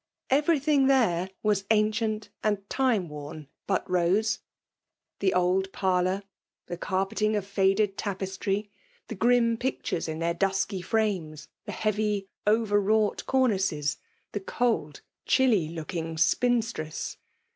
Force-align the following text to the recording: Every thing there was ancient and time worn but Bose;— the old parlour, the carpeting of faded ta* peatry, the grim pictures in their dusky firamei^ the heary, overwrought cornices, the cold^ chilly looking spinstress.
Every 0.31 0.59
thing 0.59 0.87
there 0.87 1.29
was 1.43 1.65
ancient 1.69 2.29
and 2.43 2.67
time 2.71 3.07
worn 3.07 3.49
but 3.67 3.85
Bose;— 3.87 4.39
the 5.19 5.31
old 5.31 5.71
parlour, 5.71 6.23
the 6.65 6.75
carpeting 6.75 7.35
of 7.35 7.45
faded 7.45 7.99
ta* 7.99 8.15
peatry, 8.15 8.71
the 9.09 9.13
grim 9.13 9.57
pictures 9.57 10.07
in 10.07 10.17
their 10.17 10.33
dusky 10.33 10.81
firamei^ 10.81 11.47
the 11.65 11.71
heary, 11.73 12.25
overwrought 12.47 13.27
cornices, 13.27 13.97
the 14.31 14.39
cold^ 14.39 15.01
chilly 15.27 15.67
looking 15.67 16.15
spinstress. 16.15 17.17